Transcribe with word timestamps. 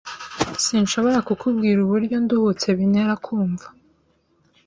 Sinshobora 0.65 1.17
kukubwira 1.27 1.77
uburyo 1.85 2.15
nduhutse 2.23 2.67
bintera 2.77 3.13
kumva. 3.25 3.65